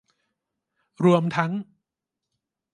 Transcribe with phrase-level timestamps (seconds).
[1.03, 1.51] รวมทั้ง